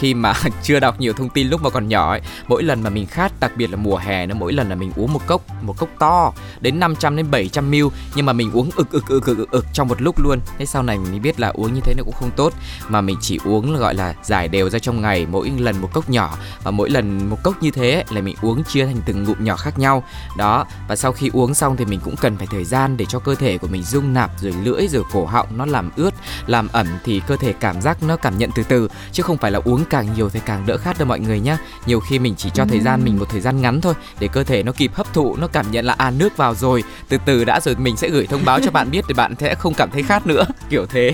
[0.00, 2.90] khi mà chưa đọc nhiều thông tin lúc mà còn nhỏ ấy, mỗi lần mà
[2.90, 5.42] mình khát, đặc biệt là mùa hè nó mỗi lần là mình uống một cốc,
[5.62, 7.76] một cốc to đến 500 đến 700 ml
[8.14, 10.40] nhưng mà mình uống ực ực ực ực ực, ực trong một lúc luôn.
[10.58, 12.52] Thế sau này mình biết là uống như thế nó cũng không tốt
[12.88, 15.88] mà mình chỉ uống là gọi là giải đều ra trong ngày, mỗi lần một
[15.92, 19.00] cốc nhỏ và mỗi lần một cốc như thế ấy, là mình uống chia thành
[19.06, 20.02] từng ngụm nhỏ khác nhau.
[20.36, 23.18] Đó, và sau khi uống xong thì mình cũng cần phải thời gian để cho
[23.18, 26.14] cơ thể của mình dung nạp rồi lưỡi rồi cổ họng nó làm ướt,
[26.46, 29.50] làm ẩm thì cơ thể cảm giác nó cảm nhận từ từ chứ không phải
[29.50, 31.58] là uống càng nhiều thì càng đỡ khát đâu mọi người nhá.
[31.86, 34.44] Nhiều khi mình chỉ cho thời gian mình một thời gian ngắn thôi để cơ
[34.44, 37.44] thể nó kịp hấp thụ, nó cảm nhận là à nước vào rồi, từ từ
[37.44, 39.90] đã rồi mình sẽ gửi thông báo cho bạn biết để bạn sẽ không cảm
[39.90, 41.12] thấy khát nữa, kiểu thế.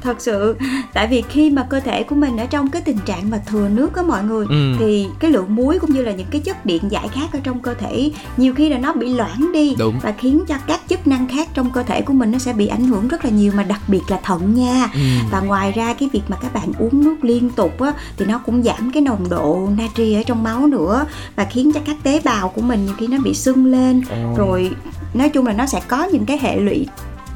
[0.00, 0.56] thật sự
[0.94, 3.68] tại vì khi mà cơ thể của mình ở trong cái tình trạng mà thừa
[3.68, 4.74] nước á mọi người Ừ.
[4.78, 7.60] thì cái lượng muối cũng như là những cái chất điện giải khác ở trong
[7.60, 9.98] cơ thể nhiều khi là nó bị loãng đi Đúng.
[10.02, 12.66] và khiến cho các chức năng khác trong cơ thể của mình nó sẽ bị
[12.66, 15.00] ảnh hưởng rất là nhiều mà đặc biệt là thận nha Ừ.
[15.30, 18.38] và ngoài ra cái việc mà các bạn uống nước liên tục á thì nó
[18.38, 21.06] cũng giảm cái nồng độ natri ở trong máu nữa
[21.36, 24.02] và khiến cho các tế bào của mình nhiều khi nó bị sưng lên.
[24.36, 24.70] Rồi
[25.14, 26.86] nói chung là nó sẽ có những cái hệ lụy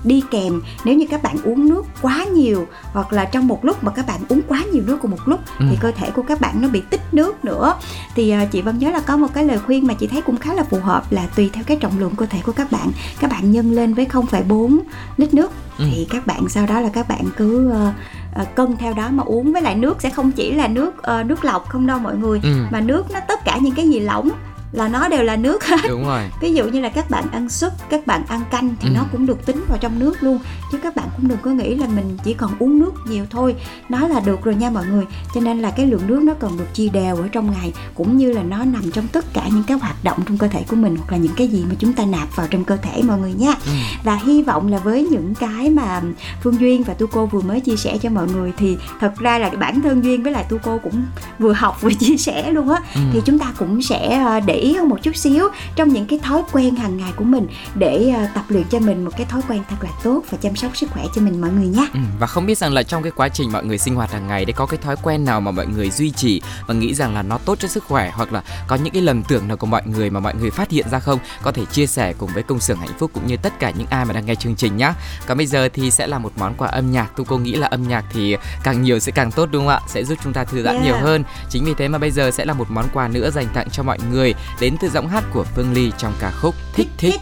[0.05, 3.85] đi kèm nếu như các bạn uống nước quá nhiều hoặc là trong một lúc
[3.85, 5.67] mà các bạn uống quá nhiều nước cùng một lúc Ừ.
[5.71, 7.75] thì cơ thể của các bạn nó bị tích nước nữa
[8.15, 10.37] thì à, chị vẫn nhớ là có một cái lời khuyên mà chị thấy cũng
[10.37, 12.91] khá là phù hợp là tùy theo cái trọng lượng cơ thể của các bạn
[13.21, 14.79] các bạn nhân lên với 0,4
[15.17, 15.85] lít nước Ừ.
[15.93, 17.93] thì các bạn sau đó là các bạn cứ ờ,
[18.35, 21.23] ờ, cân theo đó mà uống với lại nước sẽ không chỉ là nước ờ,
[21.23, 22.49] nước lọc không đâu mọi người Ừ.
[22.71, 24.31] mà nước nó tất cả những cái gì lỏng
[24.73, 26.23] là nó đều là nước hết Đúng rồi.
[26.41, 28.93] ví dụ như là các bạn ăn súp các bạn ăn canh thì Ừ.
[28.95, 30.39] nó cũng được tính vào trong nước luôn
[30.73, 33.55] chứ các bạn cũng đừng có nghĩ là mình chỉ cần uống nước nhiều thôi
[33.89, 35.05] nó là được rồi nha mọi người
[35.35, 38.17] cho nên là cái lượng nước nó cần được chia đều ở trong ngày cũng
[38.17, 40.77] như là nó nằm trong tất cả những cái hoạt động trong cơ thể của
[40.77, 43.19] mình hoặc là những cái gì mà chúng ta nạp vào trong cơ thể mọi
[43.19, 43.73] người nha Ừ.
[44.05, 46.01] và hy vọng là với những cái mà
[46.43, 49.39] phương duyên và tu cô vừa mới chia sẻ cho mọi người thì thật ra
[49.39, 51.03] là bản thân duyên với lại tu cô cũng
[51.39, 53.01] vừa học vừa chia sẻ luôn á Ừ.
[53.13, 56.19] thì chúng ta cũng sẽ ờ, để ý hơn một chút xíu trong những cái
[56.19, 59.41] thói quen hàng ngày của mình để ờ, tập luyện cho mình một cái thói
[59.49, 61.89] quen thật là tốt và chăm sóc sức khỏe cho mình mọi người nhé.
[61.95, 64.27] Ừ, và không biết rằng là trong cái quá trình mọi người sinh hoạt hàng
[64.27, 67.15] ngày đấy có cái thói quen nào mà mọi người duy trì và nghĩ rằng
[67.15, 69.67] là nó tốt cho sức khỏe hoặc là có những cái lầm tưởng nào của
[69.67, 71.19] mọi người mà mọi người phát hiện ra không?
[71.43, 73.87] Có thể chia sẻ cùng với công xưởng hạnh phúc cũng như tất cả những
[73.91, 74.95] ai mà đang nghe chương trình nhá.
[75.27, 77.17] Còn bây giờ thì sẽ là một món quà âm nhạc.
[77.17, 79.81] Tu cô nghĩ là âm nhạc thì càng nhiều sẽ càng tốt đúng không ạ?
[79.89, 80.85] Sẽ giúp chúng ta thư giãn Yeah.
[80.87, 81.25] nhiều hơn.
[81.51, 83.83] Chính vì thế mà bây giờ sẽ là một món quà nữa dành tặng cho
[83.83, 87.21] mọi người đến từ giọng hát của Phương Ly trong ca khúc thích thích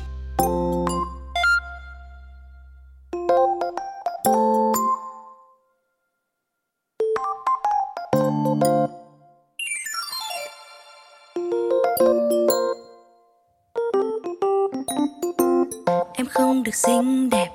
[16.15, 17.49] Em không được xinh đẹp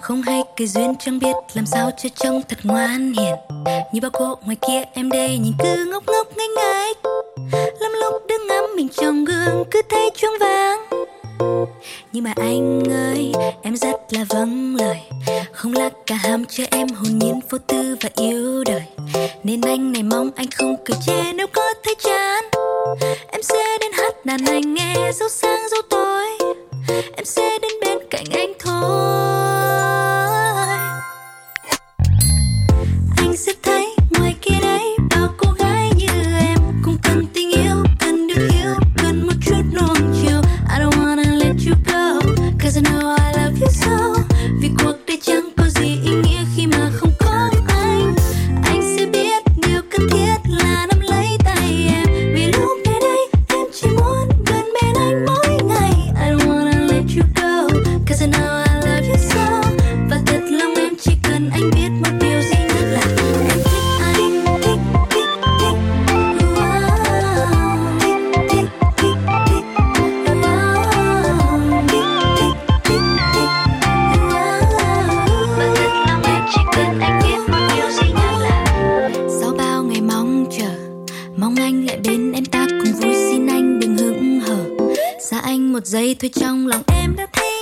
[0.00, 3.34] Không hay cái duyên chẳng biết Làm sao cho trông thật ngoan hiền.
[3.92, 6.75] Như bao cô ngoài kia em đây Nhìn cứ ngốc ngốc ngây ngái
[8.76, 11.06] mình trong gương Cứ thấy choáng váng.
[12.12, 15.00] Nhưng mà anh ơi, Em rất là vâng lời.
[15.52, 18.82] Không là cả ham cho em hồn nhiên, vô tư và yêu đời.
[19.44, 22.44] Nên anh này mong anh không cười chê Nếu có thấy chán.
[23.28, 26.26] Em sẽ đến hát đàn anh nghe dấu sáng dấu tối.
[27.16, 27.72] Em sẽ đến
[86.20, 87.55] thôi trong lòng em đã thấy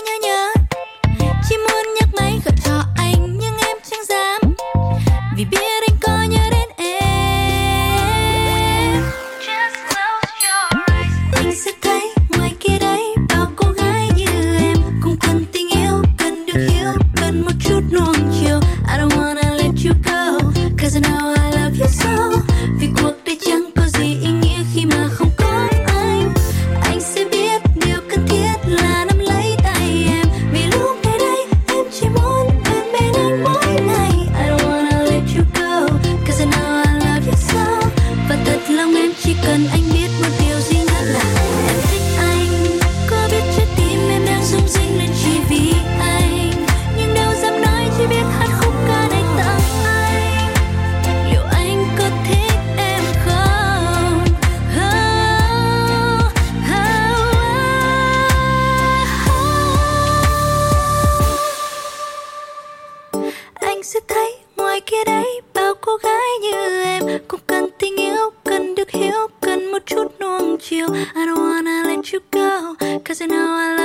[67.29, 70.87] cũng cần tình yêu, cần được hiểu, cần một chút nuông chiều.
[70.95, 73.84] I don't wanna let you go, cause I know I love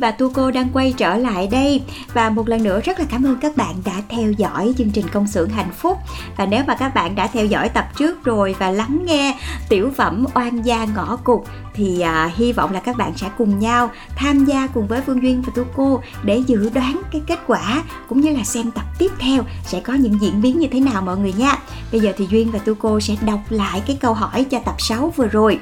[0.00, 1.82] và Tu Cô đang quay trở lại đây.
[2.14, 5.08] Và một lần nữa rất là cảm ơn các bạn đã theo dõi chương trình
[5.12, 5.98] Công xưởng Hạnh Phúc.
[6.36, 9.90] Và nếu mà các bạn đã theo dõi tập trước rồi và lắng nghe tiểu
[9.96, 13.90] phẩm Oan gia ngõ cục Thì à, hy vọng là các bạn sẽ cùng nhau
[14.16, 17.82] tham gia cùng với Phương Duyên và Tu Cô Để dự đoán cái kết quả
[18.08, 21.02] cũng như là xem tập tiếp theo sẽ có những diễn biến như thế nào
[21.02, 21.54] mọi người nha.
[21.92, 24.74] Bây giờ thì Duyên và Tu Cô sẽ đọc lại cái câu hỏi cho tập
[24.78, 25.58] 6 vừa rồi.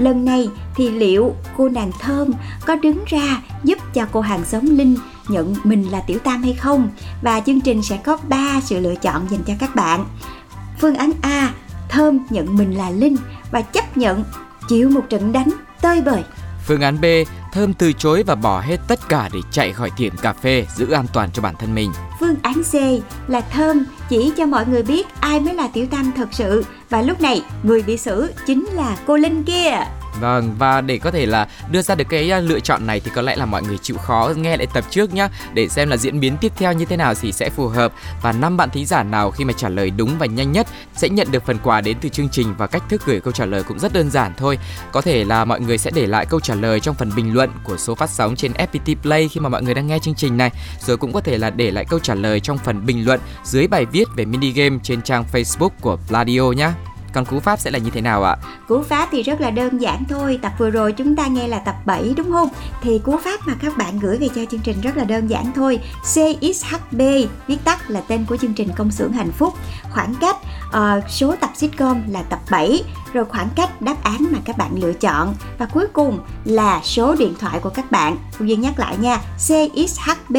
[0.00, 2.30] Lần này thì liệu cô nàng Thơm
[2.66, 4.96] có đứng ra giúp cho cô hàng xóm Linh
[5.28, 6.88] nhận mình là Tiểu Tam hay không?
[7.22, 10.04] Và chương trình sẽ có 3 sự lựa chọn dành cho các bạn.
[10.80, 11.50] Phương án A,
[11.88, 13.16] Thơm nhận mình là Linh
[13.50, 14.24] và chấp nhận
[14.68, 16.22] chịu một trận đánh tơi bời.
[16.66, 17.04] Phương án B,
[17.52, 20.90] Thơm từ chối và bỏ hết tất cả để chạy khỏi tiệm cà phê, giữ
[20.90, 21.92] an toàn cho bản thân mình.
[22.20, 22.74] Phương án C
[23.30, 27.02] là Thơm chỉ cho mọi người biết ai mới là Tiểu Tam thật sự và
[27.02, 29.78] lúc này người bị xử chính là cô Linh kia.
[30.20, 33.10] Vâng, và để có thể là đưa ra được cái à, lựa chọn này thì
[33.14, 35.96] có lẽ là mọi người chịu khó nghe lại tập trước nhá để xem là
[35.96, 37.92] diễn biến tiếp theo như thế nào thì sẽ phù hợp
[38.22, 41.08] và năm bạn thí giả nào khi mà trả lời đúng và nhanh nhất sẽ
[41.08, 43.62] nhận được phần quà đến từ chương trình và cách thức gửi câu trả lời
[43.62, 44.58] cũng rất đơn giản thôi.
[44.92, 47.50] Có thể là mọi người sẽ để lại câu trả lời trong phần bình luận
[47.64, 50.36] của số phát sóng trên FPT Play khi mà mọi người đang nghe chương trình
[50.36, 53.20] này, rồi cũng có thể là để lại câu trả lời trong phần bình luận
[53.44, 56.70] dưới bài viết về mini game trên trang Facebook của Pladio nhé.
[57.12, 58.36] Còn cú pháp sẽ là như thế nào ạ?
[58.68, 61.58] Cú pháp thì rất là đơn giản thôi Tập vừa rồi chúng ta nghe là
[61.58, 62.48] tập 7 đúng không?
[62.82, 65.52] Thì cú pháp mà các bạn gửi về cho chương trình rất là đơn giản
[65.54, 67.00] thôi CXHB
[67.46, 69.54] Viết tắt là tên của chương trình Công xưởng Hạnh Phúc
[69.90, 70.36] Khoảng cách
[70.68, 74.70] uh, số tập sitcom là tập 7 rồi khoảng cách đáp án mà các bạn
[74.82, 75.34] lựa chọn.
[75.58, 78.16] Và cuối cùng là số điện thoại của các bạn.
[78.38, 80.36] Cô Duyên nhắc lại nha CXHB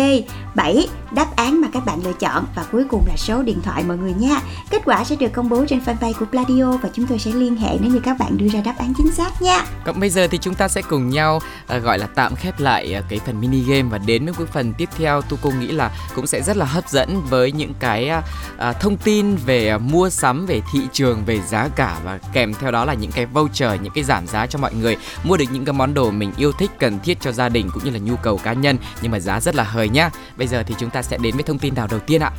[0.56, 2.46] 7 đáp án mà các bạn lựa chọn.
[2.56, 4.42] Và cuối cùng là số điện thoại mọi người nha.
[4.70, 7.56] Kết quả sẽ được công bố trên fanpage của Pladio Và chúng tôi sẽ liên
[7.56, 9.66] hệ nếu như các bạn đưa ra đáp án chính xác nha.
[9.86, 12.94] Còn bây giờ thì chúng ta sẽ cùng nhau à, gọi là tạm khép lại
[12.94, 15.22] à, cái phần mini game và đến với cái phần tiếp theo.
[15.22, 18.12] Tôi cô nghĩ là cũng sẽ rất là hấp dẫn với những cái
[18.58, 22.72] à, thông tin về mua sắm, về thị trường, về giá cả và kèm theo
[22.72, 25.66] đó là những cái voucher những cái giảm giá cho mọi người mua được những
[25.66, 28.16] cái món đồ mình yêu thích cần thiết cho gia đình cũng như là nhu
[28.16, 30.10] cầu cá nhân nhưng mà giá rất là hời nhá.
[30.38, 32.32] Bây giờ thì chúng ta sẽ đến với thông tin nào đầu tiên ạ?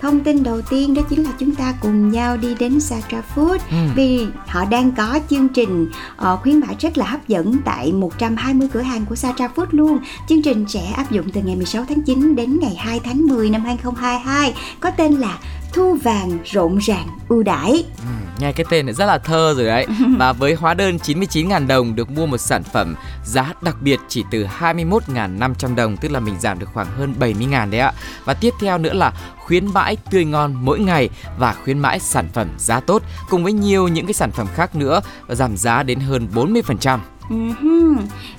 [0.00, 3.58] Thông tin đầu tiên đó chính là chúng ta cùng nhau đi đến Satra Food
[3.94, 8.68] vì họ đang có chương trình ờ, khuyến mãi rất là hấp dẫn tại 120
[8.72, 9.98] cửa hàng của Satra Food luôn.
[10.28, 13.50] Chương trình sẽ áp dụng từ ngày 16 tháng 9 đến ngày 2 tháng 10
[13.50, 15.38] năm 2022 có tên là
[15.74, 17.84] thu vàng rộn ràng ưu đãi.
[17.98, 18.04] Ừ,
[18.38, 19.86] nghe cái tên rất là thơ rồi đấy.
[20.18, 24.24] Và với hóa đơn 99.000 đồng được mua một sản phẩm giá đặc biệt chỉ
[24.30, 27.92] từ 21.500 đồng Tức là mình giảm được khoảng hơn 70.000 đấy ạ.
[28.24, 31.08] Và tiếp theo nữa là khuyến mãi tươi ngon mỗi ngày
[31.38, 34.76] Và khuyến mãi sản phẩm giá tốt Cùng với nhiều những cái sản phẩm khác
[34.76, 36.98] nữa Và giảm giá đến hơn 40%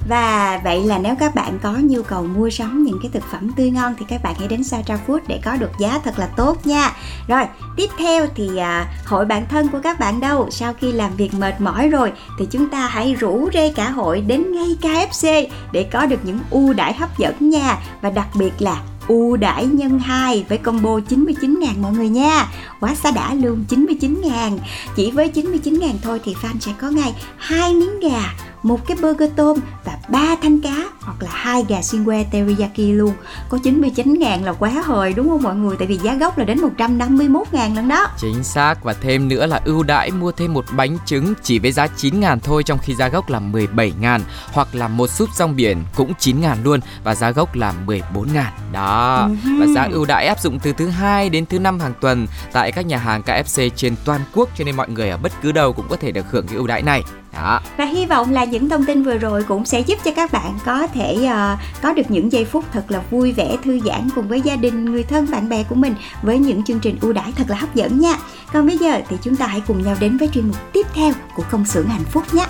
[0.10, 3.52] và vậy là nếu các bạn có nhu cầu mua sắm những cái thực phẩm
[3.56, 6.28] tươi ngon thì các bạn hãy đến Satra Food để có được giá thật là
[6.28, 6.92] tốt nha.
[7.28, 7.44] Rồi,
[7.76, 10.48] tiếp theo thì à, hội bạn thân của các bạn đâu?
[10.52, 14.22] Sau khi làm việc mệt mỏi rồi thì chúng ta hãy rủ rê cả hội
[14.22, 17.78] đến ngay KFC để có được những ưu đãi hấp dẫn nha.
[18.02, 22.48] Và đặc biệt là ưu đãi nhân 2 với combo 99 ngàn mọi người nha
[22.80, 24.60] Quá xa đã luôn 99 ngàn
[24.96, 28.34] Chỉ với 99 ngàn thôi thì fan sẽ có ngay hai miếng gà
[28.66, 32.78] một cái burger tôm và ba thanh cá hoặc là hai gà xiên que teriyaki
[32.78, 33.14] luôn.
[33.50, 35.76] Có 99 ngàn là quá hời đúng không mọi người?
[35.80, 38.08] Tại vì giá gốc là đến 151 ngàn lần đó.
[38.18, 41.72] Chính xác và thêm nữa là ưu đãi mua thêm một bánh trứng chỉ với
[41.72, 45.30] giá 9 ngàn thôi trong khi giá gốc là 17 ngàn hoặc là một súp
[45.36, 48.54] rong biển cũng 9 ngàn luôn và giá gốc là 14 ngàn.
[48.72, 52.28] Đó và giá ưu đãi áp dụng từ thứ hai đến thứ năm hàng tuần
[52.52, 55.52] tại các nhà hàng KFC trên toàn quốc cho nên mọi người ở bất cứ
[55.52, 57.04] đâu cũng có thể được hưởng cái ưu đãi này
[57.36, 57.60] đó.
[57.78, 60.58] Và hy vọng là những thông tin vừa rồi cũng sẽ giúp cho các bạn
[60.66, 64.28] có thể ờ, có được những giây phút thật là vui vẻ thư giãn cùng
[64.28, 67.32] với gia đình người thân bạn bè của mình với những chương trình ưu đãi
[67.36, 68.16] thật là hấp dẫn nha.
[68.54, 71.14] Còn bây giờ thì chúng ta hãy cùng nhau đến với chuyên mục tiếp theo
[71.36, 72.46] của công xưởng hạnh phúc nhé.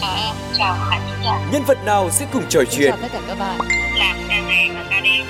[0.00, 1.48] Chào em chào khán giả.
[1.52, 2.94] Nhân vật nào sẽ cùng trò chuyện?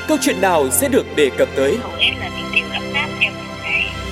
[0.08, 1.78] Câu chuyện nào sẽ được đề cập tới?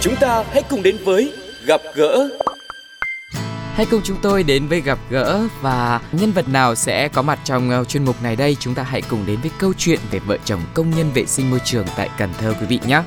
[0.01, 1.33] Chúng ta hãy cùng đến với
[1.67, 2.29] Gặp gỡ
[3.81, 7.39] Hãy cùng chúng tôi đến với gặp gỡ và nhân vật nào sẽ có mặt
[7.45, 8.57] trong ờ, chuyên mục này đây?
[8.61, 11.51] Chúng ta hãy cùng đến với câu chuyện về vợ chồng công nhân vệ sinh
[11.51, 13.03] môi trường tại Cần Thơ quý vị nhé.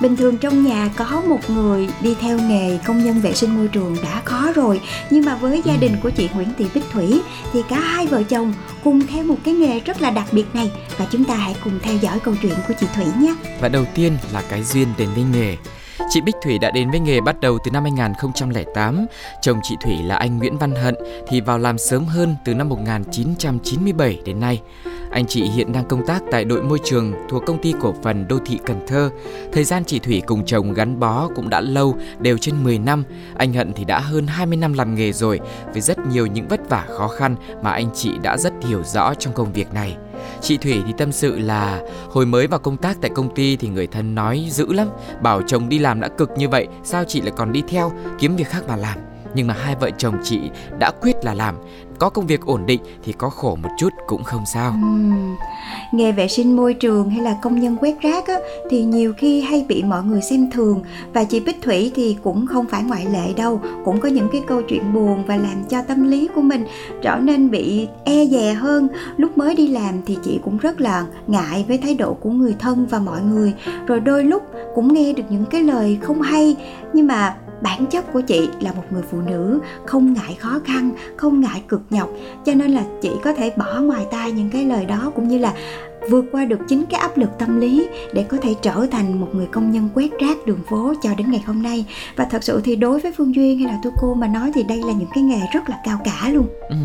[0.00, 3.68] Bình thường trong nhà có một người đi theo nghề công nhân vệ sinh môi
[3.68, 4.80] trường đã khó rồi.
[5.10, 7.20] Nhưng mà với gia đình của chị Nguyễn Thị Bích Thủy
[7.52, 10.70] Thì cả hai vợ chồng cùng theo một cái nghề rất là đặc biệt này.
[10.98, 13.34] Và chúng ta hãy cùng theo dõi câu chuyện của chị Thủy nhé.
[13.60, 15.56] Và đầu tiên là cái duyên đến với nghề.
[16.10, 19.06] Chị Bích Thủy đã đến với nghề bắt đầu từ năm 2008.
[19.42, 20.94] Chồng chị Thủy là anh Nguyễn Văn Hận
[21.28, 24.62] thì vào làm sớm hơn từ năm 1997 đến nay.
[25.10, 28.28] Anh chị hiện đang công tác tại đội môi trường thuộc công ty cổ phần
[28.28, 29.10] đô thị Cần Thơ.
[29.52, 33.04] Thời gian chị Thủy cùng chồng gắn bó cũng đã lâu, đều trên 10 năm.
[33.36, 35.40] Anh Hận thì đã hơn 20 năm làm nghề rồi,
[35.72, 39.14] với rất nhiều những vất vả khó khăn mà anh chị đã rất hiểu rõ
[39.14, 39.96] trong công việc này.
[40.40, 43.68] Chị Thủy thì tâm sự là hồi mới vào công tác tại công ty thì
[43.68, 44.88] người thân nói dữ lắm,
[45.22, 48.36] bảo chồng đi làm đã cực như vậy, sao chị lại còn đi theo, kiếm
[48.36, 49.07] việc khác mà làm.
[49.34, 50.40] Nhưng mà hai vợ chồng chị
[50.80, 51.54] đã quyết là làm,
[51.98, 54.70] có công việc ổn định thì có khổ một chút cũng không sao.
[54.70, 55.36] Ừm,
[55.92, 58.34] Nghề vệ sinh môi trường hay là công nhân quét rác á,
[58.70, 60.82] thì nhiều khi hay bị mọi người xem thường.
[61.12, 64.42] Và chị Bích Thủy thì cũng không phải ngoại lệ đâu cũng có những cái
[64.46, 66.66] câu chuyện buồn và làm cho tâm lý của mình
[67.02, 68.88] trở nên bị e dè hơn.
[69.16, 72.54] Lúc mới đi làm thì chị cũng rất là ngại với thái độ của người
[72.58, 73.54] thân và mọi người.
[73.86, 74.42] Rồi đôi lúc
[74.74, 76.56] cũng nghe được những cái lời không hay
[76.92, 80.90] nhưng mà bản chất của chị là một người phụ nữ, không ngại khó khăn,
[81.16, 82.10] không ngại cực nhọc,
[82.44, 85.38] cho nên là chị có thể bỏ ngoài tai những cái lời đó cũng như
[85.38, 85.54] là
[86.10, 89.28] vượt qua được chính cái áp lực tâm lý để có thể trở thành một
[89.32, 91.84] người công nhân quét rác đường phố cho đến ngày hôm nay.
[92.16, 94.62] Và thật sự thì đối với phương duyên hay là tu cô mà nói thì
[94.62, 96.46] đây là những cái nghề rất là cao cả luôn.
[96.68, 96.76] Ừ,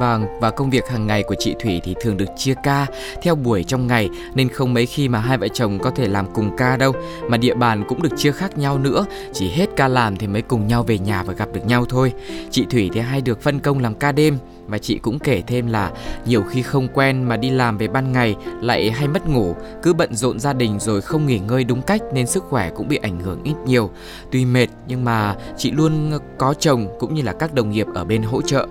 [0.00, 2.86] vâng, và công việc hàng ngày của chị Thủy thì thường được chia ca
[3.22, 6.26] theo buổi trong ngày nên không mấy khi mà hai vợ chồng có thể làm
[6.34, 6.92] cùng ca đâu,
[7.28, 10.42] mà địa bàn cũng được chia khác nhau nữa, chỉ hết ca làm thì mới
[10.42, 12.12] cùng nhau về nhà và gặp được nhau thôi.
[12.50, 14.38] Chị Thủy thì hay được phân công làm ca đêm
[14.72, 15.92] và chị cũng kể thêm là
[16.26, 19.92] nhiều khi không quen mà đi làm về ban ngày lại hay mất ngủ, cứ
[19.92, 22.96] bận rộn gia đình rồi không nghỉ ngơi đúng cách nên sức khỏe cũng bị
[22.96, 23.90] ảnh hưởng ít nhiều.
[24.30, 28.04] Tuy mệt nhưng mà chị luôn có chồng cũng như là các đồng nghiệp ở
[28.04, 28.66] bên hỗ trợ.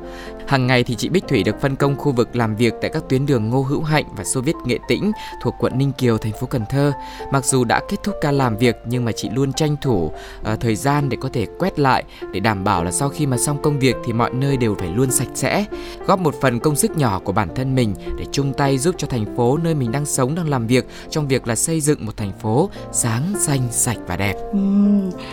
[0.48, 3.04] Hàng ngày thì chị Bích Thủy được phân công khu vực làm việc tại các
[3.10, 5.12] tuyến đường Ngô Hữu Hạnh và Xô Viết Nghệ Tĩnh
[5.42, 6.92] thuộc quận Ninh Kiều, thành phố Cần Thơ.
[7.32, 10.12] Mặc dù đã kết thúc ca làm việc nhưng mà chị luôn tranh thủ
[10.54, 13.38] uh, thời gian để có thể quét lại để đảm bảo là sau khi mà
[13.38, 15.66] xong công việc thì mọi nơi đều phải luôn sạch sẽ.
[16.08, 19.08] Góp một phần công sức nhỏ của bản thân mình để chung tay giúp cho
[19.08, 22.18] thành phố nơi mình đang sống đang làm việc trong việc là xây dựng một
[22.18, 24.36] thành phố sáng, xanh, sạch và đẹp.
[24.52, 24.60] Ừ,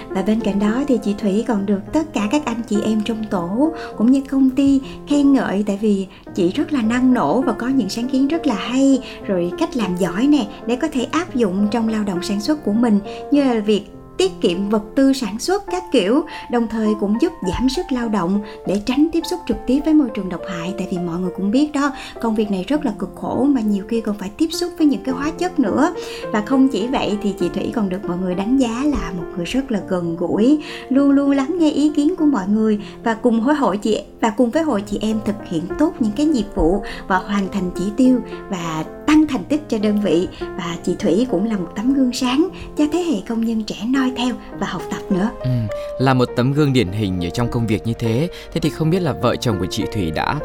[0.09, 3.03] và bên cạnh đó thì chị Thủy còn được tất cả các anh chị em
[3.05, 7.41] trong tổ cũng như công ty khen ngợi tại vì chị rất là năng nổ
[7.41, 8.99] và có những sáng kiến rất là hay.
[9.27, 12.65] Rồi cách làm giỏi nè, để có thể áp dụng trong lao động sản xuất
[12.65, 12.99] của mình,
[13.31, 13.83] như là việc
[14.19, 18.09] tiết kiệm vật tư sản xuất các kiểu, đồng thời cũng giúp giảm sức lao
[18.09, 20.75] động để tránh tiếp xúc trực tiếp với môi trường độc hại.
[20.79, 23.61] Tại vì mọi người cũng biết đó, công việc này rất là cực khổ mà
[23.61, 25.95] nhiều khi còn phải tiếp xúc với những cái hóa chất nữa.
[26.33, 29.25] Và không chỉ vậy thì chị Thủy còn được mọi người đánh giá là một
[29.37, 33.15] người rất là gần gũi, luôn luôn lắng nghe ý kiến của mọi người và
[33.15, 36.27] cùng với hội chị, và cùng với hội chị em thực hiện tốt những cái
[36.27, 40.77] nhiệm vụ và hoàn thành chỉ tiêu và tăng thành tích cho đơn vị và
[40.85, 42.49] chị Thủy cũng là một tấm gương sáng
[42.79, 45.31] cho thế hệ công nhân trẻ noi theo và học tập nữa.
[45.41, 45.51] Ừ,
[45.99, 48.29] là một tấm gương điển hình ở trong công việc như thế.
[48.53, 50.37] Thế thì không biết là vợ chồng của chị Thủy đã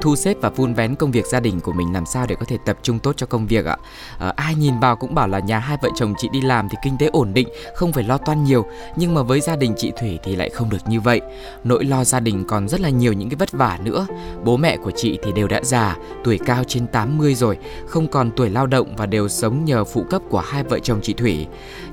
[0.00, 2.46] thu xếp và vun vén công việc gia đình của mình làm sao để có
[2.48, 3.76] thể tập trung tốt cho công việc ạ?
[4.18, 6.76] À, ai nhìn vào cũng bảo là nhà hai vợ chồng chị đi làm thì
[6.84, 8.66] kinh tế ổn định, không phải lo toan nhiều.
[8.96, 11.20] Nhưng mà với gia đình chị Thủy thì lại không được như vậy.
[11.64, 14.06] Nỗi lo gia đình còn rất là nhiều những cái vất vả nữa.
[14.44, 18.08] Bố mẹ của chị thì đều đã già, tuổi cao trên 80 rồi, không không
[18.08, 21.12] còn tuổi lao động và đều sống nhờ phụ cấp của hai vợ chồng chị
[21.12, 21.46] Thủy.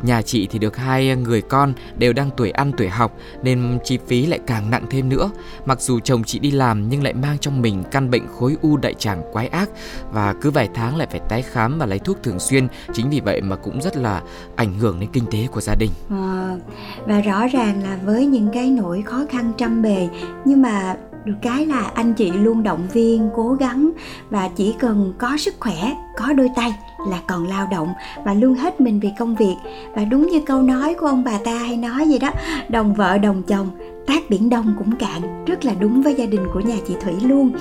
[0.03, 3.99] Nhà chị thì được hai người con đều đang tuổi ăn tuổi học nên chi
[4.07, 5.29] phí lại càng nặng thêm nữa.
[5.65, 8.77] Mặc dù chồng chị đi làm nhưng lại mang trong mình căn bệnh khối u
[8.77, 9.69] đại tràng quái ác
[10.11, 12.67] và cứ vài tháng lại phải tái khám và lấy thuốc thường xuyên.
[12.93, 14.21] Chính vì vậy mà cũng rất là
[14.55, 15.91] ảnh hưởng đến kinh tế của gia đình.
[16.09, 16.57] À,
[17.05, 20.09] và rõ ràng là với những cái nỗi khó khăn trăm bề
[20.45, 20.95] nhưng mà
[21.25, 23.91] được cái là anh chị luôn động viên, cố gắng
[24.29, 26.73] và chỉ cần có sức khỏe, có đôi tay
[27.09, 27.93] là còn lao động
[28.23, 29.55] và luôn hết mình vì công việc.
[29.93, 32.29] Và đúng như câu nói của ông bà ta hay nói gì đó,
[32.69, 33.69] đồng vợ, đồng chồng,
[34.07, 37.13] tác biển đông cũng cạn, rất là đúng với gia đình của nhà chị thủy
[37.21, 37.51] luôn.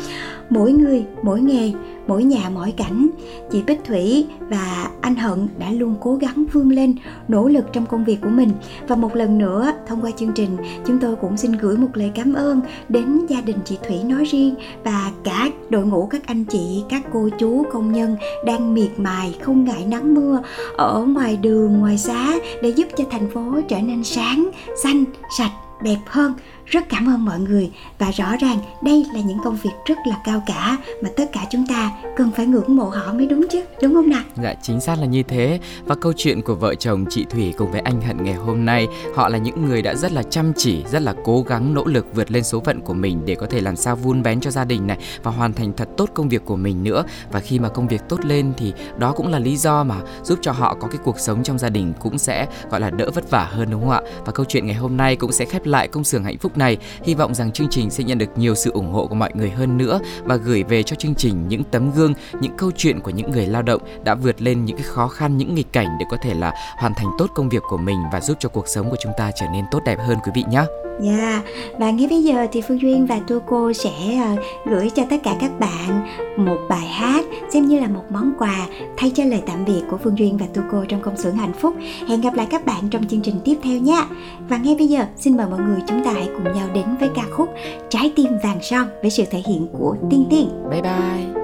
[0.50, 1.72] Mỗi người, mỗi nghề,
[2.06, 3.08] mỗi nhà, mỗi cảnh,
[3.50, 6.94] chị bích thủy và anh hận đã luôn cố gắng vươn lên,
[7.28, 8.50] nỗ lực trong công việc của mình.
[8.88, 10.56] Và một lần nữa, thông qua chương trình,
[10.86, 14.24] chúng tôi cũng xin gửi một lời cảm ơn đến gia đình chị thủy nói
[14.24, 14.54] riêng
[14.84, 18.16] và cả đội ngũ các anh chị, các cô chú, công nhân
[18.46, 20.42] đang miệt mài không ngại nắng mưa
[20.76, 24.50] ở ngoài đường, ngoài xá để giúp cho thành phố trở nên sáng,
[24.82, 25.04] xanh,
[25.38, 26.32] sạch, đẹp hơn
[26.66, 30.16] rất cảm ơn mọi người và rõ ràng đây là những công việc rất là
[30.24, 33.62] cao cả mà tất cả chúng ta cần phải ngưỡng mộ họ mới đúng chứ,
[33.82, 34.22] đúng không nào?
[34.42, 35.60] Dạ chính xác là như thế.
[35.84, 38.88] Và câu chuyện của vợ chồng chị thủy cùng với anh hận ngày hôm nay,
[39.14, 42.06] họ là những người đã rất là chăm chỉ, rất là cố gắng, nỗ lực
[42.14, 44.64] vượt lên số phận của mình để có thể làm sao vun bén cho gia
[44.64, 47.04] đình này và hoàn thành thật tốt công việc của mình nữa.
[47.32, 50.38] Và khi mà công việc tốt lên thì đó cũng là lý do mà giúp
[50.42, 53.30] cho họ có cái cuộc sống trong gia đình cũng sẽ, gọi là, đỡ vất
[53.30, 54.00] vả hơn, đúng không ạ?
[54.24, 56.76] Và câu chuyện ngày hôm nay cũng sẽ khép lại công xưởng hạnh phúc này.
[57.02, 59.50] Hy vọng rằng chương trình sẽ nhận được nhiều sự ủng hộ của mọi người
[59.50, 63.10] hơn nữa và gửi về cho chương trình những tấm gương, những câu chuyện của
[63.10, 66.06] những người lao động đã vượt lên những cái khó khăn, những nghịch cảnh để
[66.10, 68.90] có thể là hoàn thành tốt công việc của mình và giúp cho cuộc sống
[68.90, 70.64] của chúng ta trở nên tốt đẹp hơn quý vị nhé.
[71.00, 71.44] Dạ, yeah.
[71.78, 73.90] và ngay bây giờ thì Phương Duyên và Tua Cô sẽ
[74.32, 78.32] uh, gửi cho tất cả các bạn một bài hát xem như là một món
[78.38, 81.36] quà thay cho lời tạm biệt của Phương Duyên và Tua Cô trong công xưởng
[81.36, 81.74] hạnh phúc.
[82.08, 84.06] Hẹn gặp lại các bạn trong chương trình tiếp theo nha.
[84.48, 86.84] Và ngay bây giờ xin mời mọi người chúng ta hãy cùng cùng nhau đến
[87.00, 87.48] với ca khúc
[87.88, 90.70] Trái tim vàng son với sự thể hiện của Tiên Tiên.
[90.70, 91.42] Bye bye.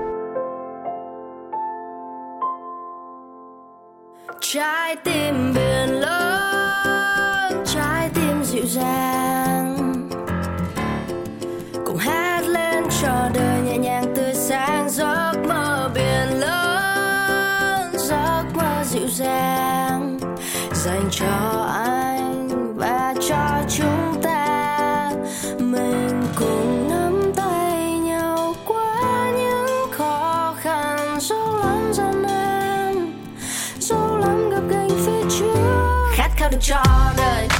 [4.41, 9.77] Trái tim biển lớn, trái tim dịu dàng
[11.87, 18.85] Cùng hát lên cho đời nhẹ nhàng tươi sáng Giấc mơ biển lớn, giấc mơ
[18.85, 20.19] dịu dàng
[20.75, 21.90] Dành cho anh
[36.59, 37.60] trước khát